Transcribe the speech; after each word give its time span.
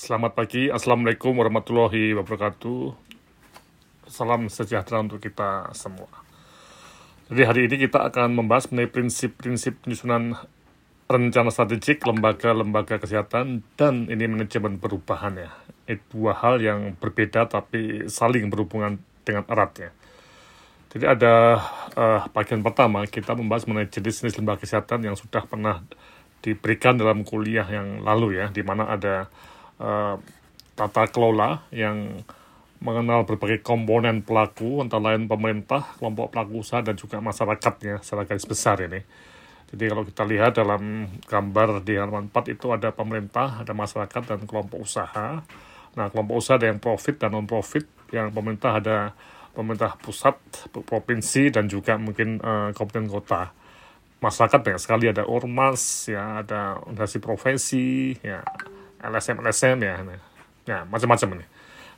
Selamat 0.00 0.32
pagi, 0.32 0.72
Assalamualaikum 0.72 1.36
warahmatullahi 1.36 2.16
wabarakatuh. 2.16 2.96
Salam 4.08 4.48
sejahtera 4.48 5.04
untuk 5.04 5.20
kita 5.20 5.68
semua. 5.76 6.08
Jadi 7.28 7.42
hari 7.44 7.60
ini 7.68 7.84
kita 7.84 8.08
akan 8.08 8.32
membahas 8.32 8.72
mengenai 8.72 8.88
prinsip-prinsip 8.88 9.84
penyusunan 9.84 10.40
rencana 11.04 11.52
strategik 11.52 12.00
lembaga-lembaga 12.08 12.96
kesehatan 12.96 13.60
dan 13.76 14.08
ini 14.08 14.24
manajemen 14.24 14.80
perubahan 14.80 15.36
ya. 15.36 15.52
Itu 15.84 16.00
dua 16.16 16.32
hal 16.32 16.64
yang 16.64 16.96
berbeda 16.96 17.52
tapi 17.52 18.08
saling 18.08 18.48
berhubungan 18.48 19.04
dengan 19.28 19.44
erat 19.52 19.72
ya. 19.84 19.90
Jadi 20.96 21.04
ada 21.12 21.60
uh, 21.92 22.24
bagian 22.32 22.64
pertama 22.64 23.04
kita 23.04 23.36
membahas 23.36 23.68
mengenai 23.68 23.92
jenis-jenis 23.92 24.40
lembaga 24.40 24.64
kesehatan 24.64 25.04
yang 25.04 25.20
sudah 25.20 25.44
pernah 25.44 25.84
diberikan 26.40 26.96
dalam 26.96 27.20
kuliah 27.20 27.68
yang 27.68 28.00
lalu 28.00 28.40
ya, 28.40 28.48
di 28.48 28.64
mana 28.64 28.88
ada 28.88 29.28
uh, 29.80 30.16
tata 30.76 31.04
kelola 31.08 31.64
yang 31.72 32.22
mengenal 32.80 33.28
berbagai 33.28 33.60
komponen 33.60 34.24
pelaku, 34.24 34.80
antara 34.80 35.12
lain 35.12 35.28
pemerintah, 35.28 35.96
kelompok 36.00 36.32
pelaku 36.32 36.64
usaha, 36.64 36.80
dan 36.80 36.96
juga 36.96 37.20
masyarakatnya 37.20 38.00
secara 38.00 38.24
garis 38.24 38.48
besar 38.48 38.80
ini. 38.80 39.04
Jadi 39.70 39.84
kalau 39.86 40.02
kita 40.02 40.22
lihat 40.24 40.56
dalam 40.56 41.06
gambar 41.28 41.84
di 41.84 42.00
halaman 42.00 42.32
4 42.32 42.56
itu 42.56 42.72
ada 42.72 42.90
pemerintah, 42.90 43.60
ada 43.60 43.76
masyarakat, 43.76 44.22
dan 44.24 44.40
kelompok 44.48 44.80
usaha. 44.80 45.44
Nah, 45.94 46.06
kelompok 46.08 46.40
usaha 46.40 46.56
ada 46.56 46.72
yang 46.72 46.80
profit 46.80 47.20
dan 47.20 47.36
non-profit, 47.36 47.84
yang 48.16 48.32
pemerintah 48.32 48.80
ada 48.80 49.12
pemerintah 49.52 50.00
pusat, 50.00 50.40
provinsi, 50.72 51.52
dan 51.52 51.68
juga 51.68 52.00
mungkin 52.00 52.40
uh, 52.40 52.72
kabupaten 52.72 53.06
kota 53.12 53.42
masyarakat 54.20 54.60
banyak 54.60 54.80
sekali 54.80 55.08
ada 55.08 55.24
ormas 55.24 56.04
ya 56.12 56.44
ada 56.44 56.76
organisasi 56.84 57.18
profesi 57.24 58.12
ya 58.20 58.44
LSM 59.00 59.40
LSM 59.40 59.76
ya 59.82 59.94
ya 60.68 60.78
macam-macam 60.86 61.40
ini. 61.40 61.46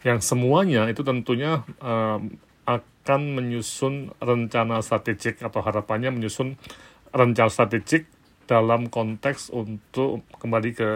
Yang 0.03 0.19
semuanya 0.27 0.91
itu 0.91 1.07
tentunya 1.07 1.63
um, 1.79 2.35
akan 2.67 3.21
menyusun 3.39 4.15
rencana 4.19 4.83
strategik 4.83 5.43
atau 5.43 5.63
harapannya 5.63 6.15
menyusun 6.15 6.59
rencana 7.11 7.51
strategik 7.51 8.07
dalam 8.47 8.91
konteks 8.91 9.51
untuk 9.55 10.27
kembali 10.39 10.71
ke 10.75 10.91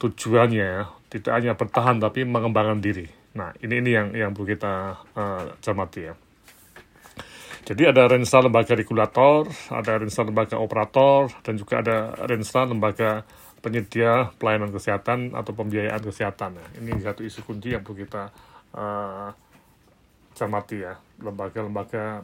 tujuannya 0.00 0.66
ya. 0.66 0.84
Tidak 1.08 1.32
hanya 1.32 1.52
bertahan 1.56 2.02
tapi 2.02 2.26
mengembangkan 2.28 2.82
diri. 2.82 3.08
Nah 3.36 3.52
ini 3.60 3.80
ini 3.80 3.90
yang 3.92 4.08
yang 4.12 4.30
perlu 4.32 4.52
kita 4.52 5.00
uh, 5.16 5.44
cermati 5.60 6.00
ya. 6.08 6.14
Jadi 7.66 7.82
ada 7.82 8.06
rensa 8.06 8.38
lembaga 8.38 8.78
regulator, 8.78 9.50
ada 9.74 9.98
rensa 9.98 10.22
lembaga 10.22 10.54
operator, 10.54 11.26
dan 11.42 11.58
juga 11.58 11.82
ada 11.82 12.14
rensa 12.22 12.62
lembaga 12.62 13.26
penyedia 13.66 14.30
pelayanan 14.38 14.70
kesehatan 14.70 15.34
atau 15.34 15.50
pembiayaan 15.50 15.98
kesehatan. 15.98 16.54
Ya. 16.54 16.66
Ini 16.78 17.02
satu 17.02 17.26
isu 17.26 17.42
kunci 17.42 17.74
yang 17.74 17.82
perlu 17.82 18.06
kita 18.06 18.30
uh, 18.78 19.34
cermati 20.38 20.86
ya, 20.86 20.94
lembaga-lembaga 21.18 22.22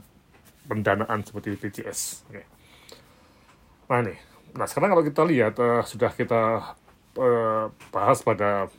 pendanaan 0.71 1.27
seperti 1.27 1.59
BPJS. 1.59 2.31
Oke. 2.31 2.47
Nah 3.91 3.99
ini, 4.07 4.15
nah 4.55 4.71
sekarang 4.71 4.95
kalau 4.95 5.03
kita 5.03 5.27
lihat 5.27 5.59
uh, 5.59 5.83
sudah 5.83 6.15
kita 6.15 6.63
uh, 7.19 7.67
bahas 7.91 8.23
pada 8.23 8.71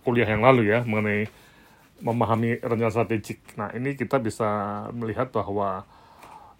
kuliah 0.00 0.26
yang 0.26 0.40
lalu 0.40 0.72
ya 0.72 0.80
mengenai 0.88 1.28
memahami 2.02 2.58
rencana 2.64 2.90
strategik. 2.90 3.38
Nah, 3.54 3.70
ini 3.76 3.94
kita 3.94 4.18
bisa 4.18 4.48
melihat 4.90 5.30
bahwa 5.30 5.86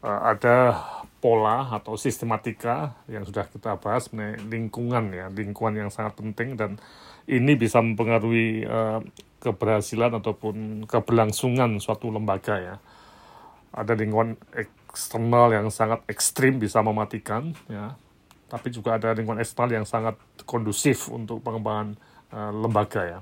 ada 0.03 0.83
pola 1.23 1.71
atau 1.71 1.95
sistematika 1.95 2.99
yang 3.07 3.23
sudah 3.23 3.47
kita 3.47 3.79
bahas 3.79 4.11
lingkungan 4.51 5.15
ya, 5.15 5.31
lingkungan 5.31 5.87
yang 5.87 5.91
sangat 5.95 6.19
penting 6.19 6.59
dan 6.59 6.83
ini 7.31 7.55
bisa 7.55 7.79
mempengaruhi 7.79 8.67
uh, 8.67 8.99
keberhasilan 9.39 10.19
ataupun 10.19 10.87
keberlangsungan 10.91 11.79
suatu 11.79 12.11
lembaga 12.11 12.59
ya. 12.59 12.77
Ada 13.71 13.95
lingkungan 13.95 14.35
eksternal 14.91 15.55
yang 15.55 15.71
sangat 15.71 16.03
ekstrim 16.11 16.59
bisa 16.59 16.83
mematikan 16.83 17.55
ya, 17.71 17.95
tapi 18.51 18.75
juga 18.75 18.99
ada 18.99 19.15
lingkungan 19.15 19.39
eksternal 19.39 19.79
yang 19.79 19.87
sangat 19.87 20.19
kondusif 20.43 21.07
untuk 21.07 21.39
pengembangan 21.47 21.95
uh, 22.35 22.51
lembaga 22.51 23.03
ya. 23.07 23.21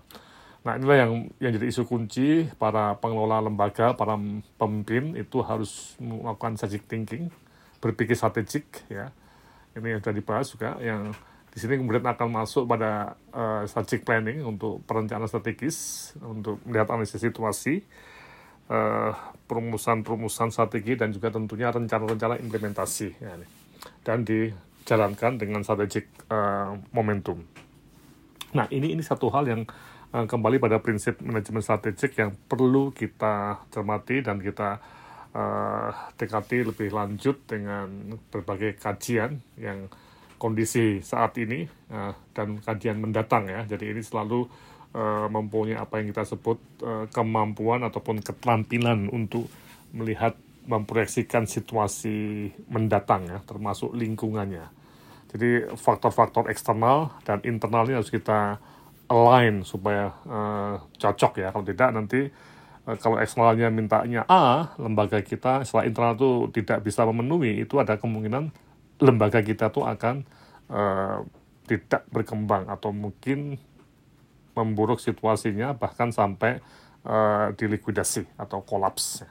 Nah 0.60 0.76
inilah 0.76 0.96
yang 1.08 1.12
yang 1.40 1.52
jadi 1.56 1.66
isu 1.72 1.88
kunci 1.88 2.44
para 2.60 2.96
pengelola 3.00 3.40
lembaga, 3.40 3.96
para 3.96 4.20
pemimpin 4.60 5.16
itu 5.16 5.40
harus 5.40 5.96
melakukan 5.96 6.60
strategic 6.60 6.84
thinking, 6.84 7.32
berpikir 7.80 8.12
strategik 8.12 8.84
ya. 8.92 9.08
Ini 9.72 9.96
yang 9.96 10.00
sudah 10.04 10.16
dibahas 10.16 10.46
juga 10.52 10.76
yang 10.82 11.16
di 11.50 11.58
sini 11.58 11.82
kemudian 11.82 12.06
akan 12.06 12.28
masuk 12.30 12.68
pada 12.70 13.18
uh, 13.34 13.66
strategic 13.66 14.06
planning 14.06 14.44
untuk 14.46 14.86
perencanaan 14.86 15.26
strategis 15.26 16.10
untuk 16.22 16.62
melihat 16.62 16.94
analisis 16.94 17.18
situasi, 17.18 17.82
uh, 18.70 19.10
perumusan-perumusan 19.50 20.54
strategi 20.54 20.94
dan 20.94 21.10
juga 21.10 21.34
tentunya 21.34 21.74
rencana-rencana 21.74 22.38
implementasi 22.38 23.18
ya, 23.18 23.34
dan 24.06 24.22
dijalankan 24.22 25.42
dengan 25.42 25.66
strategic 25.66 26.06
uh, 26.30 26.78
momentum. 26.94 27.42
Nah 28.54 28.70
ini 28.70 28.94
ini 28.94 29.02
satu 29.02 29.26
hal 29.34 29.50
yang 29.50 29.66
uh, 30.14 30.26
kembali 30.26 30.56
pada 30.58 30.82
prinsip 30.82 31.18
manajemen 31.22 31.62
strategik 31.62 32.18
yang 32.18 32.34
perlu 32.34 32.90
kita 32.90 33.62
cermati 33.70 34.22
dan 34.22 34.42
kita 34.42 34.78
uh, 35.34 35.90
dekati 36.18 36.66
lebih 36.66 36.90
lanjut 36.90 37.46
dengan 37.46 38.18
berbagai 38.30 38.78
kajian 38.78 39.38
yang 39.58 39.86
kondisi 40.40 41.04
saat 41.04 41.36
ini 41.36 41.68
uh, 41.92 42.16
dan 42.32 42.58
kajian 42.64 42.98
mendatang 42.98 43.46
ya. 43.46 43.62
Jadi 43.68 43.92
ini 43.92 44.02
selalu 44.02 44.48
uh, 44.96 45.28
mempunyai 45.28 45.78
apa 45.78 46.00
yang 46.00 46.10
kita 46.10 46.24
sebut 46.26 46.58
uh, 46.82 47.04
kemampuan 47.12 47.84
ataupun 47.86 48.24
keterampilan 48.24 49.12
untuk 49.12 49.46
melihat 49.92 50.34
memproyeksikan 50.70 51.50
situasi 51.50 52.50
mendatang 52.70 53.26
ya, 53.26 53.38
termasuk 53.42 53.90
lingkungannya. 53.96 54.70
Jadi 55.30 55.70
faktor-faktor 55.78 56.50
eksternal 56.50 57.14
dan 57.22 57.38
internal 57.46 57.86
ini 57.86 57.94
harus 57.98 58.10
kita 58.10 58.58
align 59.10 59.66
supaya 59.66 60.14
uh, 60.30 60.78
cocok 60.94 61.42
ya. 61.42 61.48
Kalau 61.50 61.66
tidak 61.66 61.90
nanti 61.90 62.30
uh, 62.86 62.96
kalau 62.96 63.18
eksternalnya 63.18 63.68
mintanya 63.74 64.22
A, 64.30 64.70
lembaga 64.78 65.18
kita 65.20 65.66
setelah 65.66 65.84
internal 65.90 66.14
itu 66.14 66.30
tidak 66.62 66.86
bisa 66.86 67.02
memenuhi, 67.02 67.66
itu 67.66 67.74
ada 67.82 67.98
kemungkinan 67.98 68.54
lembaga 69.02 69.42
kita 69.42 69.74
tuh 69.74 69.82
akan 69.82 70.22
uh, 70.70 71.26
tidak 71.66 72.06
berkembang 72.14 72.70
atau 72.70 72.94
mungkin 72.94 73.58
memburuk 74.54 75.02
situasinya 75.02 75.74
bahkan 75.74 76.14
sampai 76.14 76.62
uh, 77.06 77.50
dilikuidasi 77.58 78.38
atau 78.38 78.62
kolaps. 78.62 79.26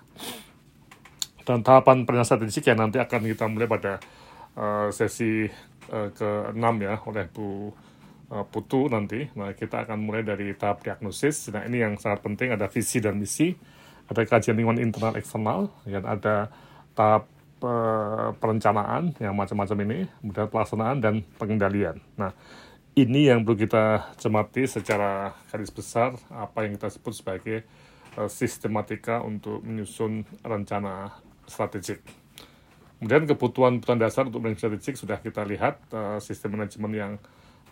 Dan 1.48 1.66
tahapan 1.66 2.06
perencanaan 2.06 2.28
strategik 2.28 2.68
yang 2.70 2.80
nanti 2.84 3.02
akan 3.02 3.26
kita 3.26 3.46
mulai 3.50 3.66
pada 3.66 3.98
uh, 4.54 4.88
sesi 4.94 5.50
uh, 5.90 6.10
ke-6 6.14 6.66
ya 6.84 6.96
oleh 7.10 7.26
Bu 7.32 7.74
uh, 8.30 8.46
Putu 8.46 8.88
nanti. 8.90 9.28
Nah, 9.36 9.54
kita 9.54 9.86
akan 9.86 9.98
mulai 10.00 10.22
dari 10.22 10.54
tahap 10.54 10.86
diagnosis. 10.86 11.50
Nah, 11.54 11.66
ini 11.66 11.82
yang 11.82 11.98
sangat 11.98 12.24
penting 12.24 12.54
ada 12.54 12.70
visi 12.70 13.02
dan 13.02 13.18
misi, 13.18 13.54
ada 14.10 14.22
kajian 14.26 14.58
lingkungan 14.58 14.82
internal 14.82 15.14
eksternal, 15.18 15.70
dan 15.86 16.06
ada 16.06 16.50
tahap 16.94 17.30
uh, 17.66 18.34
perencanaan 18.38 19.18
yang 19.18 19.34
macam-macam 19.34 19.78
ini, 19.86 20.00
kemudian 20.22 20.48
pelaksanaan 20.50 20.98
dan 21.02 21.22
pengendalian. 21.38 21.98
Nah, 22.18 22.34
ini 22.98 23.30
yang 23.30 23.46
perlu 23.46 23.58
kita 23.66 24.14
cermati 24.18 24.66
secara 24.66 25.32
garis 25.50 25.72
besar 25.72 26.18
apa 26.34 26.66
yang 26.66 26.76
kita 26.76 26.90
sebut 26.90 27.14
sebagai 27.16 27.58
uh, 28.18 28.28
sistematika 28.28 29.22
untuk 29.22 29.62
menyusun 29.62 30.26
rencana 30.42 31.14
strategik. 31.46 32.02
Kemudian 33.00 33.24
kebutuhan-kebutuhan 33.32 33.96
dasar 33.96 34.28
untuk 34.28 34.44
manajemen 34.44 34.76
strategik 34.76 35.00
sudah 35.00 35.24
kita 35.24 35.48
lihat 35.48 35.80
sistem 36.20 36.60
manajemen 36.60 36.92
yang 36.92 37.14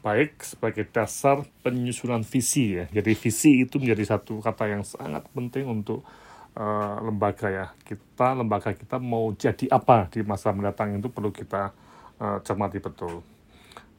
baik 0.07 0.39
sebagai 0.39 0.87
dasar 0.87 1.43
penyusunan 1.59 2.23
visi 2.23 2.79
ya. 2.79 2.87
Jadi 2.87 3.11
visi 3.11 3.67
itu 3.67 3.75
menjadi 3.75 4.15
satu 4.15 4.39
kata 4.39 4.71
yang 4.71 4.87
sangat 4.87 5.27
penting 5.35 5.67
untuk 5.67 6.07
uh, 6.55 7.03
lembaga 7.03 7.51
ya. 7.51 7.65
Kita 7.83 8.31
lembaga 8.39 8.71
kita 8.71 9.03
mau 9.03 9.35
jadi 9.35 9.67
apa 9.67 10.07
di 10.07 10.23
masa 10.23 10.55
mendatang 10.55 10.95
itu 10.95 11.11
perlu 11.11 11.35
kita 11.35 11.75
uh, 12.23 12.39
cermati 12.39 12.79
betul. 12.79 13.19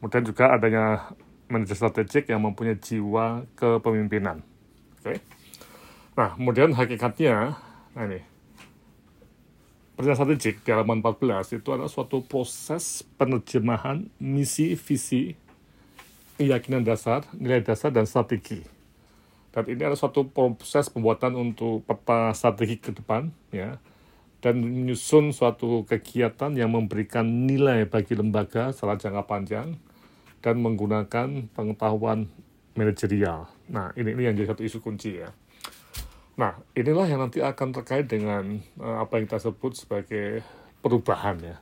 Kemudian 0.01 0.25
juga 0.25 0.57
adanya 0.57 1.13
manajer 1.53 1.77
strategik 1.77 2.25
yang 2.33 2.41
mempunyai 2.41 2.81
jiwa 2.81 3.45
kepemimpinan. 3.53 4.41
Oke. 4.97 5.05
Okay? 5.05 5.17
Nah, 6.17 6.35
kemudian 6.35 6.73
hakikatnya, 6.75 7.55
nah 7.95 8.05
ini, 8.09 8.19
Perencanaan 9.99 10.31
strategik 10.31 10.63
di 10.63 10.71
halaman 10.71 11.03
14 11.03 11.59
itu 11.59 11.75
adalah 11.75 11.91
suatu 11.91 12.23
proses 12.23 13.03
penerjemahan 13.19 14.07
misi, 14.23 14.79
visi, 14.79 15.35
keyakinan 16.39 16.87
dasar, 16.87 17.27
nilai 17.35 17.61
dasar, 17.67 17.91
dan 17.91 18.07
strategi. 18.07 18.63
Dan 19.51 19.67
ini 19.67 19.83
adalah 19.83 19.99
suatu 19.99 20.31
proses 20.31 20.87
pembuatan 20.87 21.35
untuk 21.35 21.83
peta 21.83 22.31
strategi 22.31 22.79
ke 22.79 22.95
depan, 22.95 23.35
ya, 23.51 23.83
dan 24.39 24.63
menyusun 24.63 25.35
suatu 25.35 25.83
kegiatan 25.83 26.55
yang 26.55 26.71
memberikan 26.71 27.27
nilai 27.27 27.91
bagi 27.91 28.15
lembaga 28.15 28.71
secara 28.71 28.95
jangka 28.95 29.27
panjang 29.27 29.75
dan 30.39 30.63
menggunakan 30.63 31.51
pengetahuan 31.51 32.31
manajerial. 32.79 33.51
Nah, 33.67 33.91
ini 33.99 34.15
ini 34.15 34.23
yang 34.31 34.35
jadi 34.39 34.55
satu 34.55 34.63
isu 34.63 34.79
kunci 34.79 35.19
ya. 35.19 35.35
Nah, 36.39 36.55
inilah 36.79 37.11
yang 37.11 37.19
nanti 37.19 37.43
akan 37.43 37.75
terkait 37.75 38.07
dengan 38.07 38.63
uh, 38.79 39.03
apa 39.03 39.19
yang 39.19 39.27
kita 39.27 39.43
sebut 39.43 39.75
sebagai 39.75 40.47
perubahan 40.79 41.35
ya. 41.43 41.57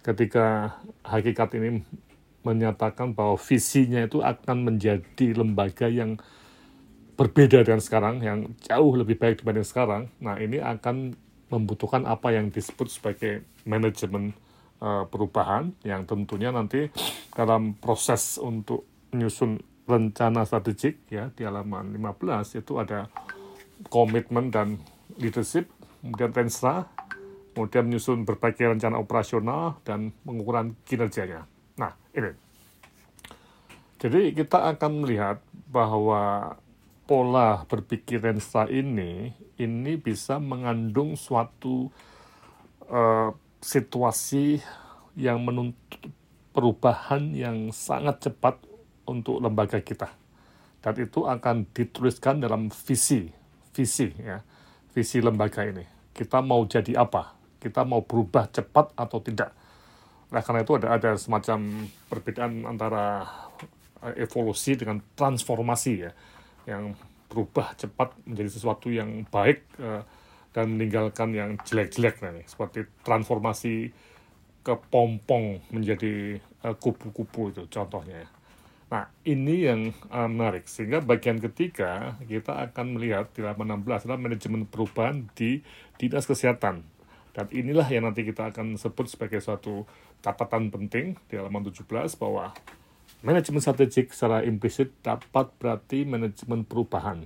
Ketika 0.00 0.80
hakikat 1.04 1.52
ini 1.60 1.84
menyatakan 2.42 3.14
bahwa 3.14 3.38
visinya 3.38 4.02
itu 4.02 4.22
akan 4.22 4.66
menjadi 4.66 5.26
lembaga 5.34 5.86
yang 5.86 6.18
berbeda 7.14 7.62
dengan 7.62 7.82
sekarang, 7.82 8.16
yang 8.24 8.38
jauh 8.62 8.92
lebih 8.98 9.18
baik 9.20 9.42
dibanding 9.42 9.66
sekarang. 9.66 10.10
Nah, 10.18 10.40
ini 10.42 10.58
akan 10.58 11.14
membutuhkan 11.52 12.08
apa 12.08 12.32
yang 12.32 12.48
disebut 12.48 12.88
sebagai 12.88 13.44
manajemen 13.68 14.32
uh, 14.80 15.04
perubahan 15.06 15.76
yang 15.84 16.08
tentunya 16.08 16.48
nanti 16.48 16.88
dalam 17.36 17.76
proses 17.76 18.40
untuk 18.40 18.88
menyusun 19.12 19.60
rencana 19.84 20.48
strategik 20.48 21.04
ya 21.12 21.28
di 21.36 21.44
halaman 21.44 21.92
15 21.92 22.64
itu 22.64 22.72
ada 22.80 23.12
komitmen 23.92 24.48
dan 24.48 24.80
leadership, 25.20 25.68
kemudian 26.00 26.32
renstra, 26.32 26.88
kemudian 27.52 27.84
menyusun 27.90 28.24
berbagai 28.24 28.72
rencana 28.72 28.96
operasional 28.96 29.82
dan 29.84 30.14
pengukuran 30.24 30.72
kinerjanya. 30.88 31.51
Ini. 32.12 32.32
Jadi 34.02 34.34
kita 34.34 34.68
akan 34.74 35.06
melihat 35.06 35.38
bahwa 35.70 36.54
pola 37.06 37.64
berpikir 37.70 38.18
renstra 38.18 38.66
ini 38.66 39.32
ini 39.56 39.94
bisa 39.94 40.42
mengandung 40.42 41.14
suatu 41.14 41.88
uh, 42.90 43.30
situasi 43.62 44.58
yang 45.14 45.44
menuntut 45.44 46.10
perubahan 46.52 47.32
yang 47.32 47.70
sangat 47.72 48.28
cepat 48.28 48.58
untuk 49.08 49.40
lembaga 49.40 49.80
kita. 49.80 50.10
Dan 50.82 50.94
itu 50.98 51.24
akan 51.24 51.70
dituliskan 51.70 52.42
dalam 52.42 52.68
visi, 52.68 53.30
visi 53.70 54.10
ya, 54.18 54.42
visi 54.90 55.22
lembaga 55.22 55.62
ini. 55.62 55.86
Kita 56.10 56.42
mau 56.42 56.66
jadi 56.66 56.98
apa? 56.98 57.38
Kita 57.62 57.86
mau 57.86 58.02
berubah 58.02 58.50
cepat 58.50 58.92
atau 58.98 59.22
tidak? 59.22 59.61
Nah, 60.32 60.40
karena 60.40 60.64
itu 60.64 60.72
ada 60.80 60.96
ada 60.96 61.10
semacam 61.20 61.88
perbedaan 62.08 62.64
antara 62.64 63.28
eh, 64.00 64.24
evolusi 64.24 64.80
dengan 64.80 65.04
transformasi 65.12 65.92
ya, 66.08 66.10
yang 66.64 66.96
berubah 67.28 67.76
cepat 67.76 68.16
menjadi 68.28 68.50
sesuatu 68.52 68.92
yang 68.92 69.24
baik 69.32 69.64
uh, 69.80 70.04
dan 70.52 70.76
meninggalkan 70.76 71.32
yang 71.32 71.56
jelek-jelek 71.64 72.20
nah, 72.20 72.28
nih, 72.36 72.44
seperti 72.44 72.84
transformasi 73.00 73.88
kepompong 74.60 75.64
menjadi 75.72 76.36
uh, 76.60 76.76
kupu-kupu 76.76 77.56
itu 77.56 77.64
contohnya. 77.72 78.28
Nah, 78.92 79.08
ini 79.24 79.64
yang 79.64 79.96
uh, 80.12 80.28
menarik. 80.28 80.68
Sehingga 80.68 81.00
bagian 81.00 81.40
ketiga, 81.40 82.20
kita 82.28 82.68
akan 82.68 83.00
melihat 83.00 83.32
di 83.32 83.40
halaman 83.40 83.80
16 83.80 84.04
adalah 84.04 84.20
manajemen 84.20 84.68
perubahan 84.68 85.32
di 85.32 85.64
Dinas 85.96 86.28
Kesehatan. 86.28 86.84
Dan 87.32 87.48
inilah 87.48 87.88
yang 87.88 88.04
nanti 88.04 88.28
kita 88.28 88.52
akan 88.52 88.76
sebut 88.76 89.08
sebagai 89.08 89.40
suatu 89.40 89.88
catatan 90.20 90.68
penting 90.68 91.16
di 91.26 91.34
halaman 91.40 91.64
17 91.64 91.88
bahwa 92.20 92.52
manajemen 93.24 93.64
strategik 93.64 94.12
secara 94.12 94.44
implisit 94.44 94.92
dapat 95.00 95.48
berarti 95.56 96.04
manajemen 96.04 96.68
perubahan 96.68 97.24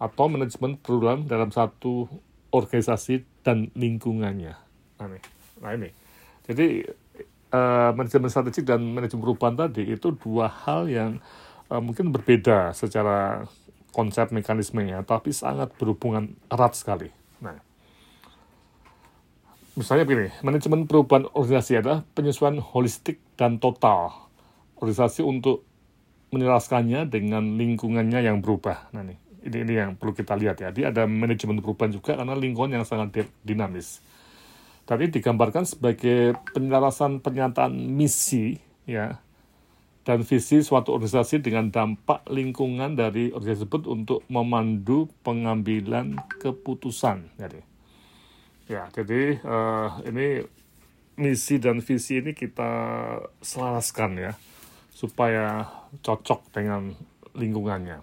atau 0.00 0.26
manajemen 0.32 0.80
perubahan 0.80 1.28
dalam 1.28 1.52
satu 1.52 2.08
organisasi 2.48 3.44
dan 3.44 3.68
lingkungannya. 3.76 4.56
Nah 4.96 5.06
ini, 5.06 5.20
nah 5.60 5.72
ini. 5.76 5.90
jadi 6.48 6.82
uh, 7.52 7.92
manajemen 7.94 8.32
strategik 8.32 8.64
dan 8.64 8.80
manajemen 8.80 9.22
perubahan 9.22 9.54
tadi 9.54 9.86
itu 9.92 10.16
dua 10.16 10.48
hal 10.48 10.88
yang 10.88 11.20
uh, 11.68 11.78
mungkin 11.78 12.10
berbeda 12.10 12.72
secara 12.72 13.44
konsep 13.92 14.32
mekanismenya, 14.32 15.04
tapi 15.04 15.34
sangat 15.34 15.74
berhubungan 15.76 16.32
erat 16.48 16.72
sekali. 16.78 17.19
Misalnya 19.78 20.02
begini, 20.02 20.34
manajemen 20.42 20.90
perubahan 20.90 21.30
organisasi 21.30 21.78
adalah 21.78 22.02
penyesuaian 22.14 22.58
holistik 22.58 23.22
dan 23.38 23.62
total 23.62 24.30
organisasi 24.80 25.22
untuk 25.22 25.62
menjelaskannya 26.34 27.06
dengan 27.06 27.54
lingkungannya 27.54 28.24
yang 28.24 28.42
berubah. 28.42 28.90
Nah, 28.90 29.06
ini, 29.06 29.14
ini, 29.46 29.56
ini 29.62 29.72
yang 29.78 29.90
perlu 29.94 30.16
kita 30.16 30.34
lihat 30.34 30.58
ya. 30.58 30.74
Dia 30.74 30.90
ada 30.90 31.06
manajemen 31.06 31.62
perubahan 31.62 31.94
juga 31.94 32.18
karena 32.18 32.34
lingkungan 32.34 32.80
yang 32.80 32.86
sangat 32.86 33.30
dinamis. 33.46 34.02
Tadi 34.88 35.06
digambarkan 35.06 35.62
sebagai 35.62 36.34
penyelarasan 36.50 37.22
pernyataan 37.22 37.70
misi 37.70 38.58
ya 38.90 39.22
dan 40.02 40.26
visi 40.26 40.66
suatu 40.66 40.96
organisasi 40.96 41.38
dengan 41.44 41.70
dampak 41.70 42.26
lingkungan 42.26 42.98
dari 42.98 43.30
organisasi 43.30 43.70
tersebut 43.70 43.86
untuk 43.86 44.26
memandu 44.26 45.06
pengambilan 45.22 46.18
keputusan. 46.42 47.30
Jadi, 47.38 47.69
ya, 48.70 48.86
jadi 48.94 49.42
uh, 49.42 49.98
ini 50.06 50.46
misi 51.18 51.58
dan 51.58 51.82
visi 51.82 52.22
ini 52.22 52.30
kita 52.32 52.70
selaraskan 53.42 54.10
ya 54.16 54.32
supaya 54.94 55.66
cocok 56.00 56.54
dengan 56.54 56.94
lingkungannya. 57.34 58.00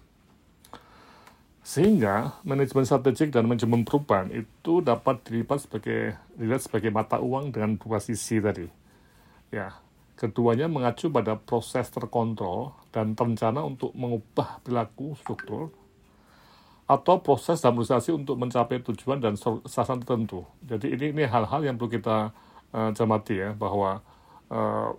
Sehingga 1.64 2.40
manajemen 2.48 2.88
strategik 2.88 3.31
dan 3.31 3.44
manajemen 3.44 3.84
perubahan 3.84 4.31
itu 4.31 4.80
dapat 4.80 5.19
dilihat 5.28 5.60
sebagai 5.60 6.16
dilihat 6.36 6.64
sebagai 6.64 6.92
mata 6.96 7.19
uang 7.19 7.52
dengan 7.52 7.75
dua 7.75 8.00
sisi 8.00 8.40
tadi. 8.40 8.68
Ya, 9.52 9.75
keduanya 10.16 10.72
mengacu 10.72 11.12
pada 11.12 11.36
proses 11.36 11.92
terkontrol 11.92 12.72
dan 12.96 13.19
terencana 13.19 13.68
untuk 13.68 13.92
mengubah 13.94 14.64
perilaku 14.64 15.19
struktur 15.19 15.75
atau 16.88 17.19
proses 17.19 17.60
dalam 17.60 17.84
organisasi 17.84 18.16
untuk 18.16 18.39
mencapai 18.39 18.80
tujuan 18.80 19.19
dan 19.19 19.36
sasaran 19.68 20.00
tertentu. 20.00 20.48
Jadi 20.63 20.95
ini 20.95 21.06
ini 21.12 21.24
hal-hal 21.28 21.60
yang 21.68 21.75
perlu 21.75 21.92
kita 21.92 22.31
uh, 22.72 22.89
cermati 22.95 23.44
ya 23.44 23.51
bahwa 23.51 24.00
uh, 24.48 24.95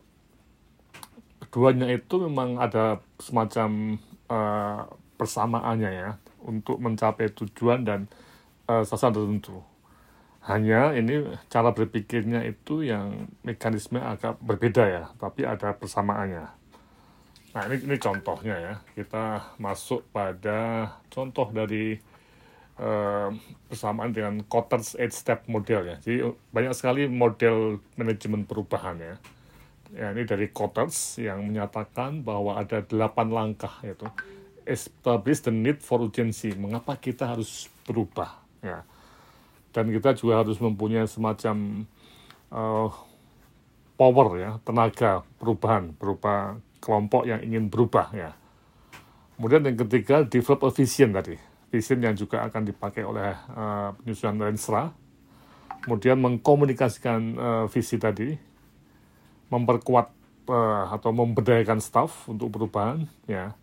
keduanya 1.48 1.88
itu 1.88 2.20
memang 2.28 2.60
ada 2.60 3.00
semacam 3.16 3.96
uh, 4.28 4.84
persamaannya 5.16 5.90
ya 5.90 6.10
untuk 6.44 6.76
mencapai 6.76 7.32
tujuan 7.32 7.88
dan 7.88 8.04
uh, 8.68 8.84
sasaran 8.84 9.16
tertentu. 9.16 9.64
Hanya 10.44 10.92
ini 10.92 11.24
cara 11.48 11.72
berpikirnya 11.72 12.44
itu 12.44 12.84
yang 12.84 13.32
mekanisme 13.44 14.00
agak 14.00 14.40
berbeda 14.40 14.84
ya, 14.84 15.04
tapi 15.20 15.44
ada 15.44 15.76
persamaannya. 15.76 16.57
Nah 17.56 17.62
ini, 17.64 17.76
ini 17.80 17.96
contohnya 17.96 18.56
ya, 18.60 18.74
kita 18.92 19.56
masuk 19.56 20.04
pada 20.12 20.92
contoh 21.08 21.48
dari 21.48 21.96
uh, 22.76 23.32
persamaan 23.66 24.12
dengan 24.12 24.44
Kotter's 24.44 24.92
Eight 25.00 25.16
Step 25.16 25.48
model 25.48 25.94
ya. 25.94 25.96
Jadi 26.00 26.28
banyak 26.52 26.74
sekali 26.76 27.08
model 27.08 27.80
manajemen 27.96 28.44
perubahan 28.44 29.00
ya. 29.00 29.16
Ya 29.96 30.12
ini 30.12 30.28
dari 30.28 30.52
Kotter's 30.52 31.16
yang 31.16 31.40
menyatakan 31.48 32.20
bahwa 32.20 32.60
ada 32.60 32.84
delapan 32.84 33.32
langkah 33.32 33.80
yaitu 33.80 34.04
establish 34.68 35.40
the 35.40 35.52
need 35.52 35.80
for 35.80 36.04
urgency. 36.04 36.52
Mengapa 36.52 37.00
kita 37.00 37.24
harus 37.24 37.72
berubah? 37.88 38.44
Ya. 38.60 38.84
Dan 39.72 39.88
kita 39.88 40.12
juga 40.12 40.44
harus 40.44 40.60
mempunyai 40.60 41.08
semacam 41.08 41.88
uh, 42.52 42.92
power 43.96 44.28
ya, 44.36 44.50
tenaga 44.62 45.24
perubahan 45.40 45.96
berupa 45.96 46.60
kelompok 46.78 47.26
yang 47.28 47.42
ingin 47.42 47.70
berubah 47.70 48.10
ya. 48.14 48.30
Kemudian 49.38 49.62
yang 49.66 49.78
ketiga 49.78 50.26
develop 50.26 50.66
a 50.66 50.70
vision 50.74 51.14
tadi, 51.14 51.38
vision 51.70 52.02
yang 52.02 52.14
juga 52.18 52.42
akan 52.46 52.62
dipakai 52.66 53.06
oleh 53.06 53.34
uh, 53.54 53.94
penyusunan 54.02 54.50
Renstra. 54.50 54.90
Kemudian 55.78 56.18
mengkomunikasikan 56.18 57.20
uh, 57.38 57.64
visi 57.70 58.02
tadi, 58.02 58.34
memperkuat 59.46 60.06
uh, 60.50 60.84
atau 60.90 61.14
memberdayakan 61.14 61.78
staff 61.78 62.26
untuk 62.26 62.50
perubahan 62.50 63.06
ya 63.30 63.54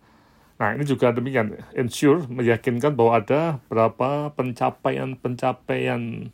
Nah, 0.56 0.72
ini 0.72 0.88
juga 0.88 1.12
demikian, 1.12 1.52
ensure 1.76 2.24
meyakinkan 2.32 2.96
bahwa 2.96 3.20
ada 3.20 3.60
berapa 3.68 4.32
pencapaian-pencapaian 4.40 6.32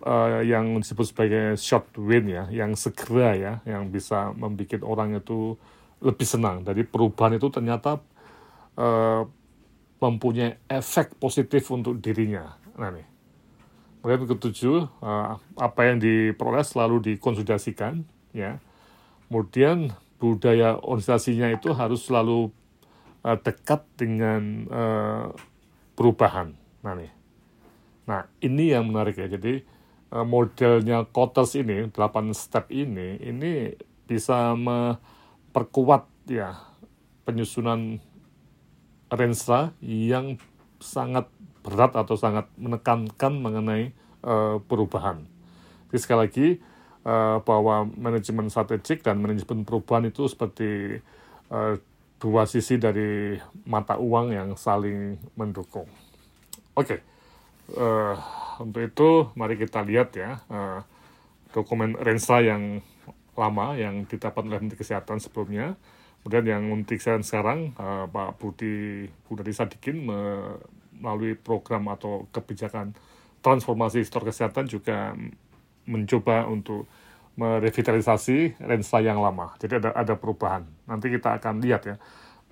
uh, 0.00 0.40
yang 0.40 0.80
disebut 0.80 1.12
sebagai 1.12 1.44
short 1.60 1.92
win 2.00 2.24
ya, 2.32 2.48
yang 2.48 2.72
segera 2.72 3.36
ya, 3.36 3.54
yang 3.68 3.92
bisa 3.92 4.32
membuat 4.32 4.80
orang 4.80 5.20
itu 5.20 5.60
lebih 6.02 6.26
senang. 6.26 6.64
Jadi 6.66 6.82
perubahan 6.84 7.36
itu 7.38 7.48
ternyata 7.52 8.00
uh, 8.78 9.22
mempunyai 9.98 10.60
efek 10.66 11.16
positif 11.16 11.70
untuk 11.70 11.98
dirinya. 12.02 12.58
Nah, 12.76 12.90
nih. 12.90 13.06
Kemudian 14.02 14.28
ketujuh, 14.36 14.78
uh, 15.00 15.40
apa 15.56 15.80
yang 15.88 15.96
diperoleh 15.96 16.64
selalu 16.64 17.14
dikonsolidasikan, 17.14 18.04
ya. 18.36 18.60
Kemudian 19.30 19.96
budaya 20.20 20.76
organisasinya 20.76 21.48
itu 21.56 21.72
harus 21.72 22.04
selalu 22.04 22.52
uh, 23.24 23.38
dekat 23.40 23.84
dengan 23.96 24.68
perubahan. 25.94 26.52
Nah, 26.84 26.94
nih. 26.98 27.12
nah 28.04 28.28
ini 28.44 28.74
yang 28.76 28.92
menarik 28.92 29.16
ya. 29.16 29.30
Jadi 29.30 29.64
modelnya 30.14 31.08
Koters 31.10 31.58
ini, 31.58 31.90
8 31.90 32.30
step 32.36 32.70
ini, 32.70 33.18
ini 33.18 33.74
bisa 34.06 34.54
memperkuat 35.54 36.10
ya 36.26 36.58
penyusunan 37.22 38.02
Renstra 39.06 39.70
yang 39.78 40.42
sangat 40.82 41.30
berat 41.62 41.94
atau 41.94 42.18
sangat 42.18 42.50
menekankan 42.58 43.38
mengenai 43.38 43.94
uh, 44.26 44.58
perubahan. 44.66 45.22
Jadi 45.94 45.98
sekali 46.02 46.20
lagi 46.26 46.48
uh, 47.06 47.38
bahwa 47.46 47.86
manajemen 47.94 48.50
strategik 48.50 49.06
dan 49.06 49.22
manajemen 49.22 49.62
perubahan 49.62 50.10
itu 50.10 50.26
seperti 50.26 50.98
uh, 51.54 51.78
dua 52.18 52.50
sisi 52.50 52.74
dari 52.74 53.38
mata 53.62 53.94
uang 53.94 54.34
yang 54.34 54.50
saling 54.58 55.14
mendukung. 55.38 55.86
Oke, 56.74 56.98
okay. 56.98 56.98
uh, 57.78 58.18
untuk 58.58 58.82
itu 58.82 59.10
mari 59.38 59.54
kita 59.54 59.86
lihat 59.86 60.10
ya 60.18 60.42
uh, 60.50 60.82
dokumen 61.54 61.94
Renstra 61.94 62.42
yang 62.42 62.82
lama 63.36 63.76
yang 63.76 64.06
didapat 64.06 64.46
oleh 64.46 64.62
Menteri 64.62 64.80
Kesehatan 64.80 65.20
sebelumnya. 65.20 65.76
Kemudian 66.22 66.56
yang 66.56 66.62
Menteri 66.64 66.96
Kesehatan 66.96 67.26
sekarang 67.26 67.76
uh, 67.76 68.08
Pak 68.08 68.40
Budi 68.40 69.04
Gunadi 69.28 69.52
Sadikin 69.52 70.08
melalui 70.94 71.36
program 71.36 71.92
atau 71.92 72.24
kebijakan 72.32 72.96
transformasi 73.44 74.00
sektor 74.00 74.24
kesehatan 74.24 74.64
juga 74.64 75.12
mencoba 75.84 76.48
untuk 76.48 76.88
merevitalisasi 77.36 78.56
lensa 78.62 79.04
yang 79.04 79.20
lama. 79.20 79.52
Jadi 79.60 79.84
ada 79.84 79.92
ada 79.92 80.16
perubahan. 80.16 80.64
Nanti 80.88 81.12
kita 81.12 81.36
akan 81.36 81.60
lihat 81.60 81.84
ya. 81.84 82.00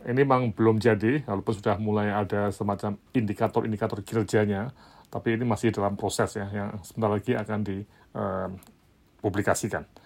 Ini 0.03 0.27
memang 0.27 0.51
belum 0.51 0.83
jadi, 0.83 1.23
walaupun 1.23 1.55
sudah 1.55 1.79
mulai 1.79 2.11
ada 2.11 2.51
semacam 2.51 2.99
indikator-indikator 3.15 4.03
kinerjanya, 4.03 4.75
tapi 5.15 5.39
ini 5.39 5.47
masih 5.47 5.71
dalam 5.71 5.95
proses 5.95 6.35
ya, 6.35 6.51
yang 6.51 6.75
sebentar 6.83 7.15
lagi 7.15 7.39
akan 7.39 7.62
dipublikasikan. 7.62 9.87
Uh, 9.87 10.02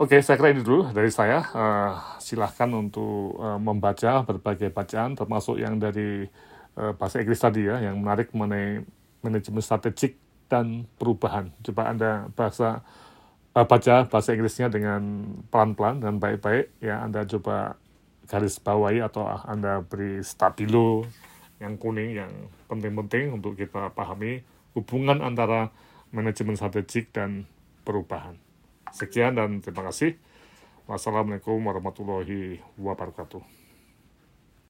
Oke, 0.00 0.24
saya 0.24 0.40
kira 0.40 0.56
ini 0.56 0.64
dulu 0.64 0.88
dari 0.96 1.12
saya. 1.12 1.44
Uh, 1.52 1.92
silahkan 2.16 2.72
untuk 2.72 3.36
uh, 3.36 3.60
membaca 3.60 4.24
berbagai 4.24 4.72
bacaan, 4.72 5.12
termasuk 5.12 5.60
yang 5.60 5.76
dari 5.76 6.24
uh, 6.80 6.96
bahasa 6.96 7.20
Inggris 7.20 7.36
tadi 7.36 7.68
ya, 7.68 7.84
yang 7.84 8.00
menarik 8.00 8.32
mengenai 8.32 8.80
manajemen 9.20 9.60
strategik 9.60 10.16
dan 10.48 10.88
perubahan. 10.96 11.52
Coba 11.60 11.92
Anda 11.92 12.32
bahasa 12.32 12.80
uh, 13.52 13.66
baca 13.68 14.08
bahasa 14.08 14.32
Inggrisnya 14.32 14.72
dengan 14.72 15.36
pelan-pelan 15.52 16.00
dan 16.00 16.16
baik-baik 16.16 16.80
ya 16.80 17.04
Anda 17.04 17.28
coba 17.28 17.76
garis 18.24 18.56
bawahi 18.56 19.04
atau 19.04 19.28
Anda 19.28 19.84
beri 19.84 20.24
stabilo 20.24 21.04
yang 21.60 21.76
kuning 21.76 22.16
yang 22.24 22.32
penting-penting 22.72 23.36
untuk 23.36 23.52
kita 23.52 23.92
pahami 23.92 24.40
hubungan 24.72 25.20
antara 25.20 25.68
manajemen 26.08 26.56
strategik 26.56 27.12
dan 27.12 27.44
perubahan. 27.84 28.40
Sekian 28.90 29.38
dan 29.38 29.62
terima 29.62 29.86
kasih. 29.90 30.18
Wassalamualaikum 30.90 31.62
warahmatullahi 31.62 32.58
wabarakatuh. 32.74 33.59